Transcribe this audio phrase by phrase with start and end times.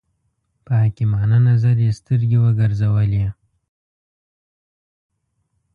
[0.65, 3.25] په حکیمانه نظر یې سترګې وګرځولې.